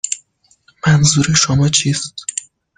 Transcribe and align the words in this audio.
منظور 0.87 1.33
شما 1.35 1.69
چیست؟ 1.69 2.13